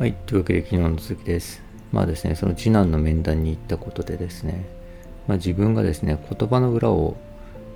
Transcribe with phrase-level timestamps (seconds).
[0.00, 1.60] はい、というわけで昨日の続きです。
[1.92, 4.64] まあですね、その次男の面談に行ったことでですね、
[5.28, 7.18] まあ、自分がですね、言葉の裏を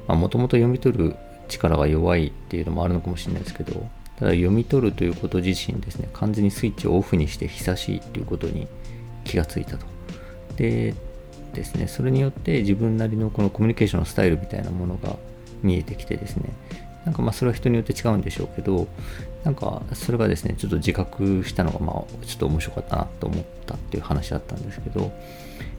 [0.09, 1.17] もともと読み取る
[1.49, 3.75] 力が弱いっていうのもあるのかもしれないですけど、
[4.17, 8.69] ただ読み取るということ自身ですね、完全にスイッチをオフにして久しいっていうことに
[9.25, 9.85] 気がついたと。
[10.57, 10.95] で
[11.53, 15.19] ですね、それによって自分なりのこのコミュニケーションのスタイルみたいなものが
[15.63, 16.49] 見えてきてですね、
[17.05, 18.89] なんかまあそれは人によって違うんでしょうけど、
[19.45, 25.13] なんかそれがですね、ちょっと自覚したのがまあちょっと面白かったなと思ったっていう話だったんですけど、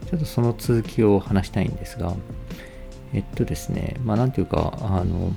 [0.09, 2.13] ちょっとその続きを話したいんですが、
[3.13, 5.33] えっとですね、まあなんていうか、あの、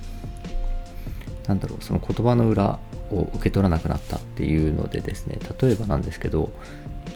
[1.46, 2.78] なんだろう、その言葉の裏
[3.10, 6.50] を受け取らなくなったっていうのでですね、例えばなんですけど、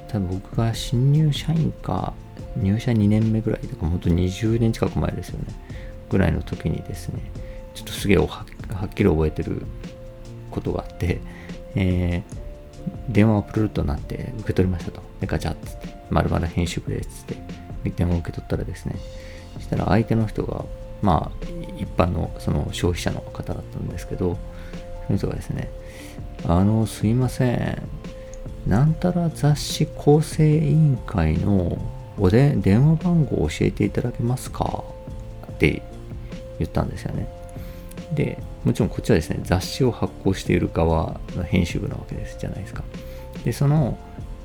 [0.08, 2.14] 多分僕が新入社員か、
[2.56, 5.46] 入社2年目ぐらいとか、本当20年近く前ですよね、
[6.10, 7.20] ぐらいの時にですね、
[7.74, 8.44] ちょっとすげえは
[8.84, 9.62] っきり覚えてる
[10.50, 11.20] ことがあって、
[11.74, 15.02] えー、電話がプルルとなって受け取りましたと。
[15.20, 17.36] で、ガチャッつって、まるまる編集部でっつって、
[17.96, 18.96] 電話を受け取ったらですね、
[19.54, 20.64] そしたら相手の人が、
[21.00, 21.46] まあ、
[21.78, 24.36] 一般のその消費者の方だったんですけど、
[25.06, 25.70] その人がですね、
[26.46, 27.82] あの、すいません、
[28.66, 31.78] なんたら雑誌構成委員会の
[32.18, 34.84] おで電話番号を教えていただけますか？
[35.50, 35.82] って
[36.58, 37.26] 言ったんですよね。
[38.14, 42.84] で、もちろんこっちはですね、雑誌を発行している側の編集部なわけですじゃないですか。
[43.44, 43.98] で、その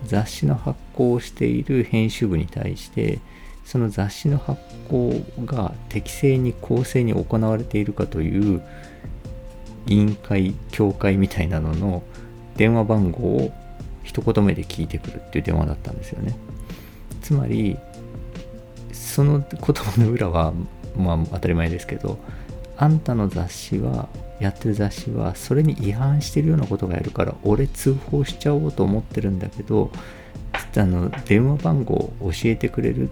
[0.05, 3.19] 雑誌の発行をしている編集部に対して、
[3.65, 8.61] その雑誌の発行が適正に公正に行われているかという
[9.87, 12.03] 委員会、協会みたいなのの
[12.55, 13.52] 電話番号を
[14.03, 16.33] 一言目で聞いてくるっていう電話だったんですよね。
[17.21, 17.77] つまり、
[18.93, 20.53] その言葉の裏は、
[20.95, 22.17] まあ当たり前ですけど、
[22.77, 24.08] あんたの雑誌は、
[24.39, 29.92] やってる雑誌は、それに違反してるようなことがやるから、俺通報しちゃおうと思ってるんだけど、
[30.76, 33.11] あの、電話番号を教えてくれるっ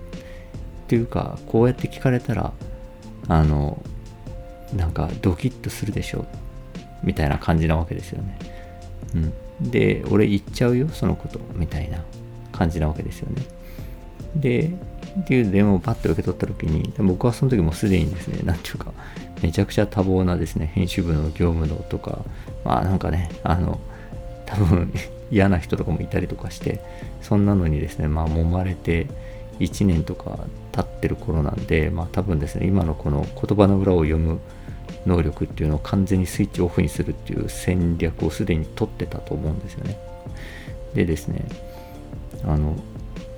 [0.88, 2.54] ていうか、こうやって聞かれたら、
[3.28, 3.82] あの、
[4.76, 6.26] なんかドキッとするでしょ、
[7.04, 8.38] みたいな感じなわけですよね。
[9.16, 9.72] うん。
[9.72, 12.04] で、俺言っちゃうよ、そのこと、みたいな
[12.52, 13.42] 感じなわけですよね。
[14.36, 14.72] で、
[15.20, 18.92] っていう電話をパッと受け取った時に、僕はその時もすでにですね、なんていうか、
[19.42, 22.20] めちゃくちゃ多忙なですね、編集部の業務のとか、
[22.64, 23.80] まあなんかね、あの、
[24.46, 24.92] 多分
[25.32, 26.82] 嫌な人とかもいたりとかして、
[27.22, 29.08] そんなのにですね、まあ揉まれて
[29.60, 30.40] 1年とか
[30.72, 34.40] 経ってる頃なんで、まあ多分ですね、今のこの言葉の裏を読む
[35.06, 39.98] 能力っていうのを完全にスイッチオフにするっていう戦略をすでに取ってたと思うんですよね。
[40.94, 41.46] でですね、
[42.44, 42.76] あの、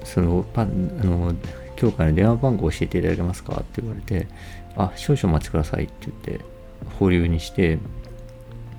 [0.07, 1.35] そのパンあの
[1.79, 4.27] 今日から電話番号教えていただけますかって言われて、
[4.75, 6.45] あ、少々お待ちくださいって言って、
[6.99, 7.77] 保留にして、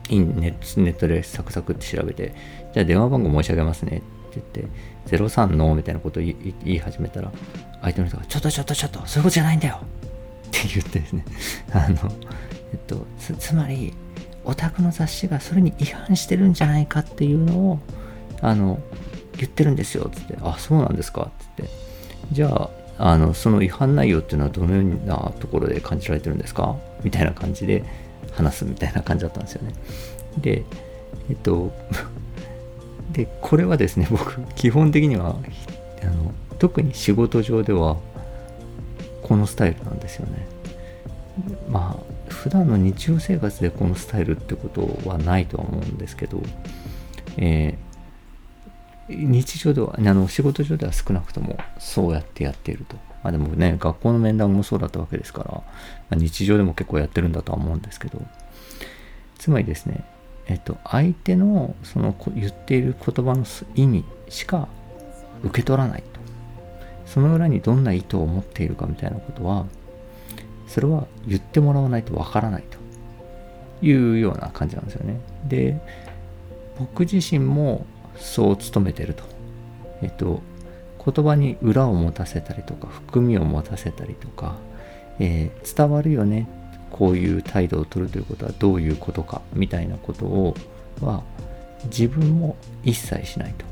[0.08, 2.34] インネネットでサクサクって調べて、
[2.72, 7.30] じゃあ電話番号申し上げますねって言って、03のみたいなことを言い言い始めたら、
[7.82, 11.24] 相手の人が、ちょっとちょっとちょっと、そういうことじゃないんだよって言ってですね、
[11.72, 12.12] あの、
[12.72, 13.94] えっと、つつまり、
[14.44, 17.78] オタクの雑誌がそれに違反してるんじゃないかっていうのを、
[18.40, 18.80] あの、
[19.38, 21.71] 言ってるんですよ、つって、あ、そうなんですか、つって。
[22.32, 26.76] じゃあ、あの、その違反内容っていうのはどのようなところで感じられてるんですか？
[27.04, 27.84] みたいな感じで
[28.32, 29.72] 話すみたいな感じだったんですよね。
[30.38, 30.65] で、
[31.31, 31.72] えっと、
[33.12, 35.37] で、これはですね、 僕、基本的には、
[36.03, 37.97] あの、特に仕事上では、
[39.22, 40.47] このスタイルなんですよね。
[41.70, 46.43] まあ、普段の日常生活でこのスタイルってことはないとは思うんですけど、
[47.37, 47.75] え
[49.08, 52.96] 日常では、あの仕事上では少なくともそうやってやっていると。
[53.22, 55.62] まあでもね、学校の面談もそうだったわけですから、ま
[56.10, 58.20] あ日常でも結構やってるんだとは思うんですけど、
[59.38, 60.04] つまりですね、
[60.46, 64.69] えっと、相手のその言っている言葉の意味しか
[65.43, 66.19] 受け取らないと。
[67.06, 69.66] その裏にどんな意図を持っているかみたいなことは、
[70.66, 75.20] それは言ってもらわないとわからないというような感じなんですよね。
[75.46, 75.81] で、
[76.78, 77.87] 僕自身も
[78.19, 79.25] そう努めてると。
[80.03, 80.41] えっと、
[81.05, 84.56] 言葉に裏を持たせたりとか、含みを持たせたりとか、
[85.19, 86.49] えー伝わるよね。
[86.91, 90.55] こういう態度を取るということはどういうことか、みたいなことを、
[91.00, 91.23] は、
[91.85, 93.65] 自分も一切しないと。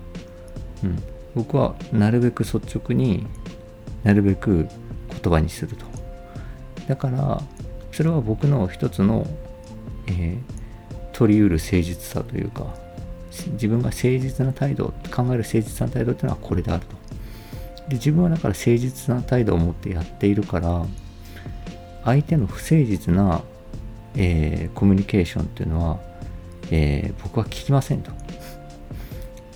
[0.85, 1.03] うん。
[1.35, 3.27] 僕はなるべく率直に
[4.05, 4.69] なるべく
[5.23, 5.87] 言葉にすると。
[6.87, 7.43] だから、
[7.93, 9.27] それは僕の一つの、
[10.07, 10.57] えー
[11.17, 12.75] 取り得る誠実さというか、
[13.53, 16.97] 自分が誠実な態度、考える誠実な態度っていうのはこれであると。
[17.89, 20.85] で、自分はだから誠実な態度を持ってやっているから、
[22.05, 23.43] 相手の不誠実な、
[24.15, 26.01] えーコミュニケーションっていうのは、
[26.71, 28.11] えー僕は聞きませんと。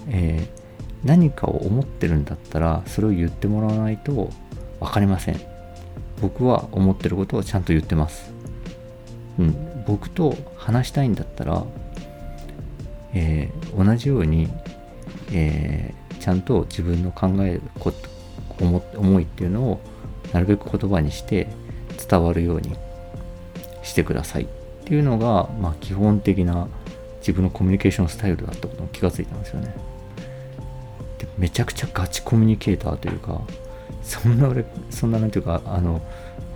[0.09, 0.61] えー
[1.05, 4.31] 何かを思ってるんだったらそれを言ってもらわないと
[4.81, 5.41] 分かりません
[6.21, 8.31] 僕は思ってることをちゃんと言ってます
[9.38, 11.65] うん僕と話したいんだったら、
[13.15, 14.49] えー、同じように、
[15.33, 18.11] えー、ちゃんと自分の考えること
[18.99, 19.81] 思いっていうのを
[20.33, 21.49] なるべく言葉にして
[22.09, 22.77] 伝わるように
[23.83, 24.47] してくださいっ
[24.85, 26.69] ていうのが、まあ、基本的な
[27.21, 29.75] 自分のコミュニケーションスタイルだったことに気がついたんですよね。
[31.19, 33.41] でめちゃくちゃガチコミュニケーターというか
[34.03, 36.01] そんな俺そんななんていうかあの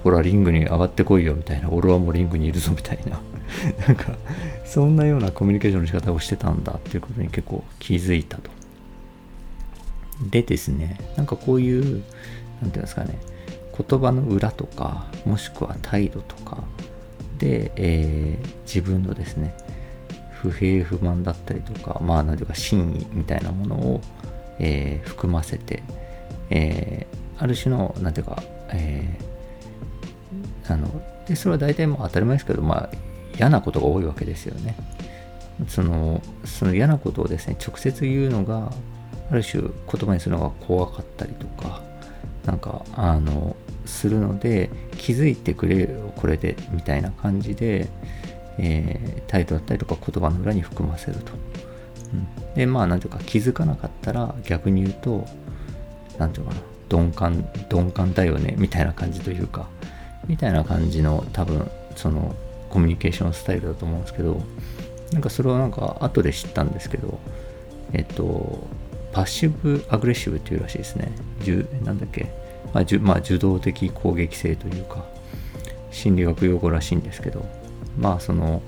[0.02, 3.20] ほらリングに上がってこいよみたいな俺はもうリングにいるぞみたいな
[3.86, 4.16] なんか
[4.64, 8.50] そんなようなコミュニケーションの仕方をしてたんだっていうことに結構気づいたと。
[10.30, 12.02] でですねなんかこういう何て
[12.60, 13.18] 言うんですかね
[13.76, 16.62] 言葉の裏とかもしくは態度とか
[17.38, 19.56] で、えー、自分のですね
[20.40, 24.00] 不平不満だったりとかまあ何ていうか真意みたいなものを、
[24.60, 25.82] えー、含ませて、
[26.50, 28.42] えー、ある種の何ていうか、
[28.72, 29.18] え
[30.68, 30.88] あの
[31.26, 32.90] でそれは大体もう当たり前ですけどまあ
[33.36, 34.76] 嫌なことが多いわけですよね
[35.68, 38.72] そのその嫌なことをですね直接言うのが
[39.30, 39.70] ある種言
[40.08, 41.80] 葉にするのが怖かったりとか
[42.44, 47.88] なんかあのするので気づいてくれよこれでみたいな感じで、
[48.58, 51.32] えー、態度だったりとか言葉の裏に含ませると。
[52.12, 52.16] う
[52.52, 55.26] ん、でまあ何ていうか気づかなかったら逆に言うと
[56.18, 56.60] 何ていうかな
[56.90, 59.68] 鈍感鈍感だよねみたいな感じというか
[60.26, 62.34] みたいな感じの多分その
[62.74, 64.42] コミュニケーションスタイルだと思うんですけど
[65.12, 67.20] なんかそれはなんか後で知ったんですけど
[67.92, 68.66] えっと
[69.12, 71.12] パッシブアグレッシブっていうらしいですね。
[71.84, 72.32] なんだっけ、
[72.72, 75.04] まあ、まあ、受動的攻撃性というか、
[75.92, 77.46] 心理学用語らしいんですけど、
[77.96, 78.60] まあその、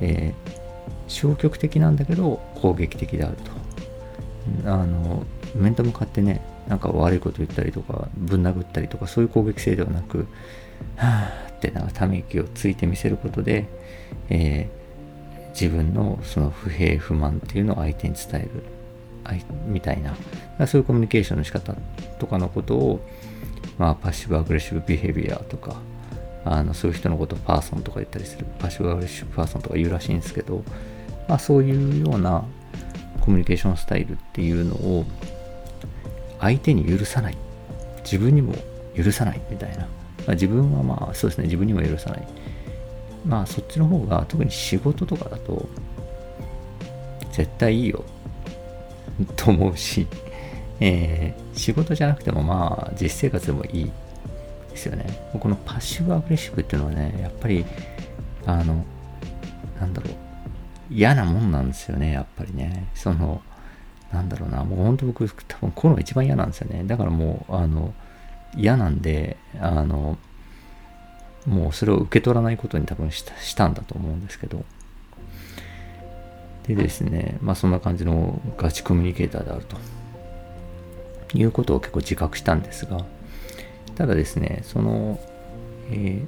[0.00, 0.50] えー、
[1.08, 3.36] 消極的なんだけど攻撃的である
[4.64, 4.72] と。
[4.72, 10.26] あの、面と向かってね、なんか悪いこと言ったりとか、ぶん殴ったりとか、そういう攻撃性ではなく、
[10.96, 13.66] はぁってなため息をついてみせることで、
[14.28, 18.64] えー、自分のその不平不満っていうのを相手に伝える
[19.66, 20.16] みたいな、
[20.66, 21.74] そういうコミュニケーションの仕方
[22.18, 23.00] とかのことを、
[23.78, 25.76] まあ、パッシブアグレッシブビヘビアとか、
[26.44, 30.64] あのそういう人のことをパーソンとか言ったりする、パッシブアグレッシブパーソンとか言うらしいんですけど、
[31.28, 32.44] まあ、そういうような
[33.20, 35.04] コミュニケーションスタイルっていうのを
[36.40, 37.38] 相手に許さない。
[38.02, 38.54] 自分にも
[38.96, 39.86] 許さないみたいな。
[40.26, 42.28] ま、自分はまあそうですね、自分にも許さない。
[43.26, 45.68] まあそっちの方が特に仕事とかだと
[47.32, 48.04] 絶対いいよ
[49.36, 50.06] と思うし、
[50.80, 53.90] えー、仕事じゃなくてもまあ実生活でもいい
[54.70, 55.04] ですよね。
[55.38, 57.64] このパッシブアグレッシブっていうのはね、やっぱり、
[58.46, 58.84] あの、
[59.78, 60.14] なんだろう、
[60.90, 62.88] 嫌なもんなんですよね、やっぱりね。
[62.94, 63.42] その、
[64.12, 66.84] なんだろうな、もう本当僕、多分このが一番嫌なんですよね。
[66.84, 67.94] だからもう、あの、
[68.56, 70.18] 嫌なんで、あの、
[71.46, 73.22] もうそれを受け取らないことに多分し
[73.56, 74.64] たんだと思うんですけど、
[76.66, 79.76] でですね、まあそんな感じのガチコミュニケーターであると。
[81.34, 83.04] いうことを結構自覚したんですが、
[83.96, 85.18] ただですね、その、
[85.90, 86.24] え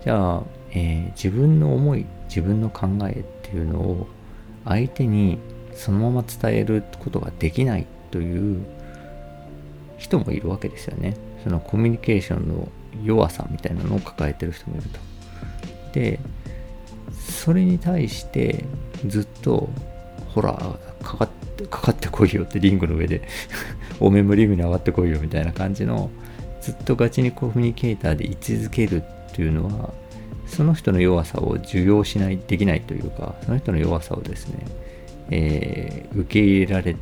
[0.00, 4.06] ー、じゃあ、えー、自分の思い、自分の考えっていうのを
[4.64, 5.38] 相手に
[5.74, 8.64] そのまま伝えることができないという
[9.96, 11.16] 人もいるわけですよね。
[11.44, 12.68] そのコミュニケーションの
[13.04, 14.98] 弱さみたいなのを抱えてる人もいると。
[15.92, 16.18] で、
[17.12, 18.64] それに対して
[19.06, 19.68] ずっと
[20.28, 20.52] ほら
[21.02, 23.22] かかってかかってこいよってリングの上で
[23.98, 26.10] おめもリングに上がってこいよみたいな感じの
[26.60, 29.92] ずっとガチにコミュニケーターで居続けるっていうのは
[30.46, 34.66] その人の弱さを受容しないできないというかその人の弱さをですね、
[35.30, 36.96] えー、受け入れられ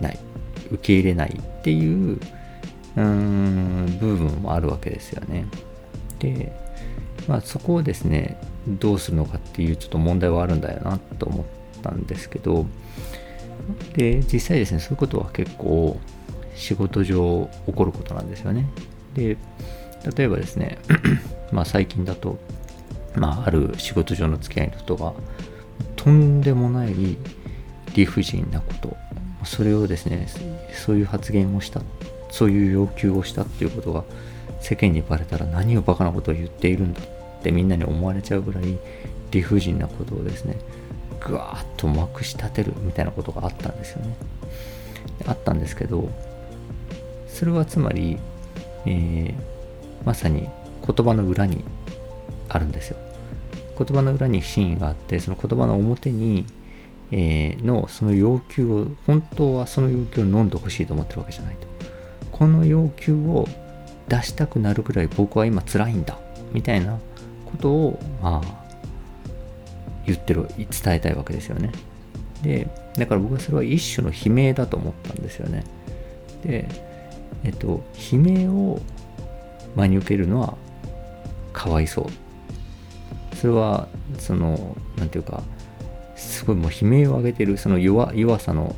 [0.00, 0.18] ない
[0.70, 2.18] 受け入れないっていう
[2.96, 5.46] うーん部分もあるわけですよね。
[6.18, 6.52] で
[7.28, 11.46] まあそこをですねどうするのかっていうちょっと問題はあるんだよなと思っ
[11.82, 12.66] たんですけど
[13.94, 15.98] で実際ですねそういうことは結構
[16.54, 18.66] 仕事上起こることなんですよね。
[19.14, 19.36] で
[20.16, 20.78] 例えばですね
[21.52, 22.38] まあ最近だと
[23.16, 25.12] まあある仕事上の付き合いの人が
[25.96, 26.94] とんでもない
[27.94, 28.96] 理不尽なこと
[29.44, 30.26] それをですね
[30.72, 31.80] そういう発言をした。
[32.34, 34.02] そういう要求をしたっていうことが
[34.60, 38.76] 世間にバレたら何をバカなことを言っているんだってみんなに思われちゃうぐらい
[39.30, 40.56] 理不尽なことをですね
[41.20, 44.16] ぐわーっとまくし立てるみたいなことがあったんですよね。
[45.26, 46.10] あったんですけど
[47.28, 48.18] それはつまり、
[48.84, 49.34] えー、
[50.04, 50.48] まさに
[50.84, 51.62] 言葉の裏に
[52.48, 52.96] あるんですよ。
[53.78, 56.46] 言葉の裏に真意があってその言葉の表に、
[57.12, 61.73] えー、のその要求を本当はその要求を飲んでほしいと思ってるわけじゃないと。
[62.34, 63.46] この要求を
[64.08, 66.18] 出したくなるぐらい僕は今辛いんだ
[66.52, 66.98] みたいな
[67.46, 68.64] ことをまあ
[70.04, 71.70] 言ってる伝えたいわけですよね。
[72.42, 75.62] でだから僕はそれは一種の悲鳴だと思ったんですよね。
[76.42, 76.68] で
[77.44, 78.80] えっと悲鳴を
[79.76, 80.56] 真に受けるのは
[81.52, 83.36] かわいそう。
[83.36, 83.86] それは
[84.18, 85.44] その何て言うか
[86.16, 88.74] すごいもう悲鳴を上げてるその弱さの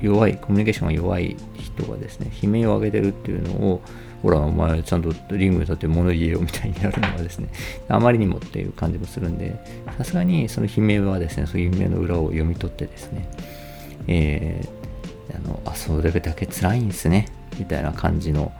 [0.00, 1.36] 弱いコミュニケーションが弱い
[1.76, 3.82] 人がですね悲鳴を上げてるっていうのを
[4.22, 7.48] ほらお前ちゃんとリングに立って物言えよみたいにやるのはですね
[7.88, 9.56] あまりにもっていう感じもするんで
[9.98, 13.28] さすがにその悲鳴はですねそういう悲鳴の裏を読み取ってですね
[14.06, 17.28] えー、あのあそれだけ辛いんですね
[17.58, 18.52] みたいな感じの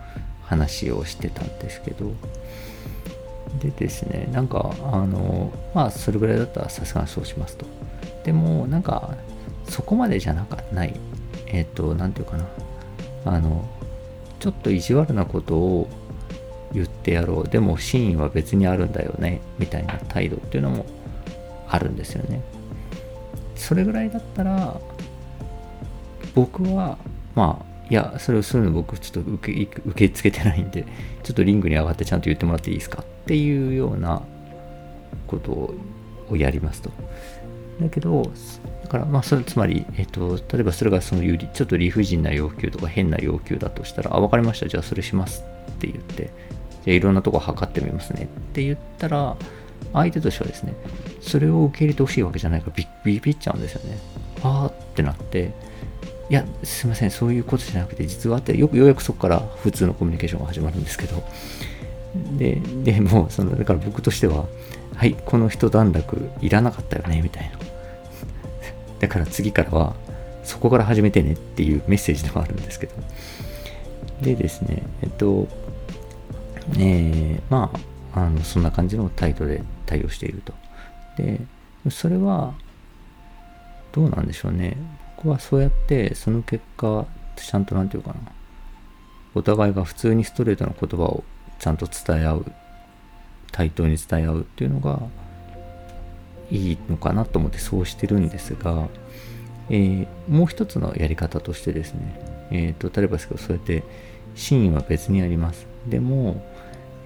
[0.42, 2.12] 話をしてたんですけど
[3.60, 7.66] でですねなんかあのまあそれぐらいだったらさすがにそうしますと。
[8.24, 9.14] でもなんか
[9.68, 10.94] そこまでじゃなかない。
[11.46, 12.44] えっ、ー、と何て言うかな。
[13.24, 13.68] あの
[14.40, 15.88] ちょっと意地悪なことを
[16.72, 17.48] 言ってやろう。
[17.48, 19.40] でも真意は別にあるんだよね。
[19.58, 20.86] みたいな態度っていうのも
[21.68, 22.42] あるんですよね。
[23.54, 24.78] それぐらいだったら
[26.34, 26.98] 僕は
[27.34, 30.84] まあいやそれをするの僕ちょっと受け受け付けてないんで
[31.22, 34.22] ちょっとリングに上がってちゃんと言ってもらっていいですかっていうような
[35.26, 35.74] こと
[36.30, 36.90] をやりますと。
[37.80, 38.30] だけど
[38.82, 44.68] だからまあそれつまり、えっと、例えばそれがその有利ちょっと理不尽な要求とか変な要求だとしたらあ分かりました。
[44.68, 46.30] じゃあそれしますって言って
[46.84, 49.36] じゃあいろんなとこ測ってみますねって言ったら
[49.92, 50.74] 相手としてはですね
[51.20, 53.98] それを受け入れてほしいわけじゃないからビビビっちゃうんですよね。
[54.42, 55.52] あーってなって
[56.30, 61.22] いやすいませんそういうことじゃなくて実はあってよくようやくそこから普通のコミュニケーションが始まるんですけど
[62.38, 64.46] ででもそのだから僕としては
[64.94, 67.63] はいこの一段落いらなかったよねみたいな。
[69.00, 69.94] だから次からは
[70.42, 72.94] そこから始めてねっていうメッセージでもあるんですけど。
[74.22, 75.48] でですねえっと
[76.78, 77.70] えー、ま
[78.12, 80.52] ああのそんな感じの態度で対応していると。
[81.16, 81.40] で
[81.90, 82.54] それは
[83.92, 84.76] どうなんでしょうね。
[85.16, 88.32] 僕はそうやってその結果ちゃんと何て言うかな。
[89.34, 91.24] お互いが普通にストレートな言葉を
[91.58, 92.52] ちゃんと伝え合う
[93.50, 95.00] 対等に伝え合うっていうのが
[96.50, 98.88] いいのかなと思ってそうしてるんですが、
[99.70, 103.82] えー、もう一つのやり方としてですね、えーと、例えばですけどそうやって
[104.34, 105.66] 真意は別にあります。
[105.86, 106.44] でも、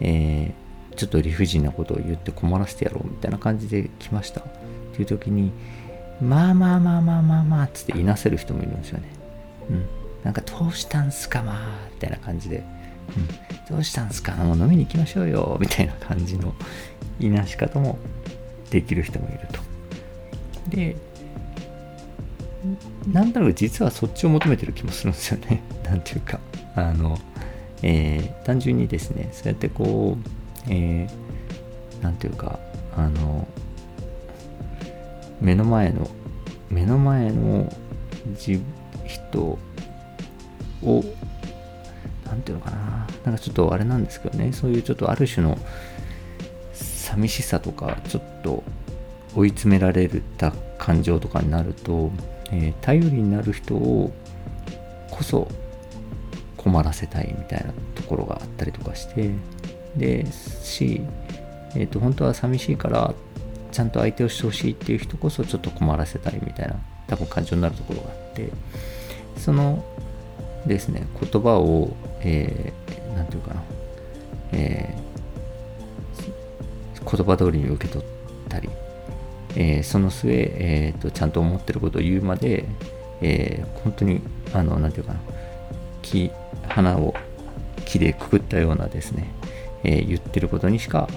[0.01, 4.41] えー、ちょっと理不尽なことを言って困らせてやろうみたいな感じで来ました。
[4.41, 4.45] っ
[4.93, 5.53] ていう時に
[6.21, 9.09] まあまあまあまあまあまあつっていなせる人もいるんですよね。
[9.71, 9.87] うん。
[10.25, 12.65] なんかどうしたんすかまあみたいな感じで、
[13.71, 16.55] うん、どうしたんすかもう飲みに行きましょうよみたいな感じの
[17.21, 17.99] いなし方も
[18.71, 19.61] できる人もいると。
[20.71, 20.97] で、
[23.13, 25.63] なんだろう、実はそっちを求めてる気もするんですよね。
[25.85, 26.41] なんていうか、
[26.75, 27.19] あの、
[27.83, 30.29] えー、単純にですね、そうやってこう、
[30.69, 32.59] えー、なんていうか、
[32.97, 33.47] あの、
[35.41, 36.11] 目の前の、
[36.69, 37.73] 目の前の
[39.07, 39.59] 人
[40.83, 41.05] を、
[42.27, 45.57] なんていうのかな、なんかちょっとあれなんですけどね、そういうちょっとある種の、
[47.09, 48.63] 寂しさとかちょっと
[49.35, 52.11] 追い詰められた感情とかになると、
[52.51, 54.13] えー、頼りになる人を
[55.11, 55.49] こそ
[56.57, 59.31] 困らせたいみたいなところがあったりとかして
[59.97, 61.01] でし、
[61.75, 63.15] えーと、本当は寂しいから
[63.73, 68.51] ちゃんと相手をしてほしいっていう人こそちょっと困らせたいみたいな多分感情になるところがあって
[69.39, 69.83] その
[70.67, 73.63] ですね言葉を何、えー、て言うかな、
[74.53, 75.08] えー
[77.05, 78.09] 言葉通りに受け取っ
[78.49, 78.69] たり、
[79.57, 82.65] えー、その末、えーと、ちゃんと思ってることを言うまで、
[83.21, 84.21] えー、本当に
[84.53, 85.21] あの何て言うかな
[86.03, 86.31] 木
[86.69, 87.15] 花を
[87.85, 89.29] 木でくくったようなですね、
[89.85, 91.09] えー、言ってることにしか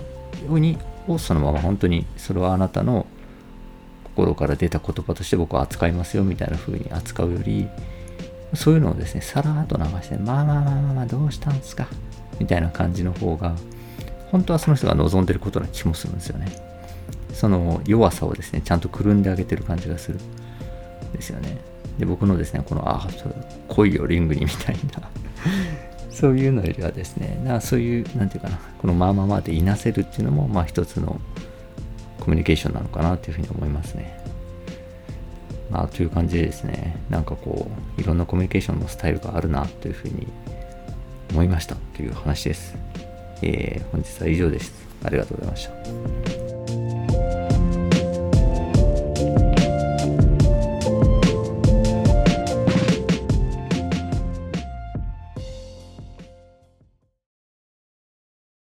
[0.47, 3.05] にをそのまま本当にそれはあなたの
[4.03, 7.67] 心から出た言葉として僕は扱いますよみたいな風に扱うより
[8.53, 11.87] そういうのをですねさらっと流してまあまあまあまあまあどうしたんですか
[12.39, 13.55] みたいな感じの方が
[14.31, 16.47] 本当はその人が望んでることな気もするんですよね。
[17.33, 21.57] その弱さをですね、ちゃんとくるんであげてる感じがするんですよね。
[21.99, 23.09] で、僕のですね、この、ああ、
[23.67, 25.09] 来いよ、リングにみたいな
[26.11, 31.19] そういうのよりはですね、なそういう、なんていうかな、このまあまあまあでいなせるっていうのも、まあ一つの
[32.19, 34.19] コミュニケーションなのかなというふうに思いますね。
[35.69, 40.27] まあ、という感じでですね、なんかこう、いろんなコミュニケーションのスタイルがあるなというふうに
[41.31, 42.75] 思いましたという話です。
[43.41, 44.73] えー、本日は以上です。
[45.03, 46.40] ありがとうございました。